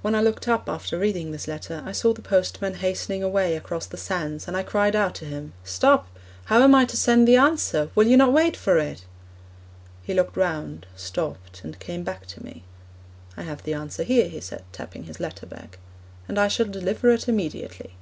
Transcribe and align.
When 0.00 0.14
I 0.14 0.22
looked 0.22 0.48
up 0.48 0.66
after 0.66 0.98
reading 0.98 1.30
this 1.30 1.46
letter 1.46 1.82
I 1.84 1.92
saw 1.92 2.14
the 2.14 2.22
postman 2.22 2.76
hastening 2.76 3.22
away 3.22 3.54
across 3.54 3.84
the 3.84 3.98
sands, 3.98 4.48
and 4.48 4.56
I 4.56 4.62
cried 4.62 4.96
out 4.96 5.14
to 5.16 5.26
him, 5.26 5.52
'Stop! 5.62 6.08
how 6.46 6.62
am 6.62 6.74
I 6.74 6.86
to 6.86 6.96
send 6.96 7.28
the 7.28 7.36
answer? 7.36 7.90
Will 7.94 8.06
you 8.06 8.16
not 8.16 8.32
wait 8.32 8.56
for 8.56 8.78
it?' 8.78 9.04
He 10.02 10.14
looked 10.14 10.38
round, 10.38 10.86
stopped, 10.96 11.60
and 11.64 11.78
came 11.78 12.02
back 12.02 12.24
to 12.28 12.42
me. 12.42 12.64
'I 13.36 13.42
have 13.42 13.62
the 13.64 13.74
answer 13.74 14.04
here,' 14.04 14.26
he 14.30 14.40
said, 14.40 14.64
tapping 14.72 15.02
his 15.04 15.20
letter 15.20 15.44
bag, 15.44 15.76
'and 16.28 16.38
I 16.40 16.48
shall 16.48 16.64
deliver 16.64 17.10
it 17.10 17.28
immediately.' 17.28 17.94